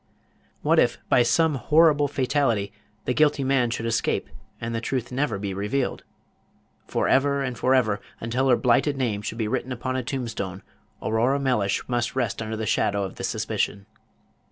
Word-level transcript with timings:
What 0.63 0.79
if, 0.79 0.97
by 1.09 1.21
some 1.21 1.53
horrible 1.53 2.07
fatality, 2.07 2.73
the 3.05 3.13
guilty 3.13 3.43
man 3.43 3.69
should 3.69 3.85
escape, 3.85 4.31
and 4.59 4.73
the 4.73 4.81
truth 4.81 5.11
never 5.11 5.37
be 5.37 5.53
revealed. 5.53 6.03
For 6.87 7.07
ever 7.07 7.43
and 7.43 7.55
for 7.55 7.75
ever, 7.75 8.01
until 8.19 8.49
her 8.49 8.55
blighted 8.57 8.97
name 8.97 9.21
should 9.21 9.37
be 9.37 9.47
written 9.47 9.71
upon 9.71 9.95
a 9.95 10.01
tombstone, 10.01 10.63
Aurora 11.03 11.39
Mellish 11.39 11.87
must 11.87 12.15
rest 12.15 12.41
under 12.41 12.57
the 12.57 12.65
shadow 12.65 13.03
of 13.03 13.13
this 13.17 13.27
suspicion. 13.27 13.85